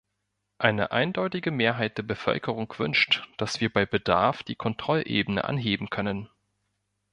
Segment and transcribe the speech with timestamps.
[0.57, 6.27] Eine eindeutige Mehrheit der Bevölkerung wünscht, dass wir bei Bedarf die Kontrollebene anheben können.